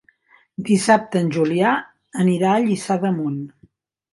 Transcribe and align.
Dissabte 0.69 1.21
en 1.25 1.29
Julià 1.35 1.73
anirà 2.25 2.55
a 2.55 2.65
Lliçà 2.67 2.99
d'Amunt. 3.05 3.41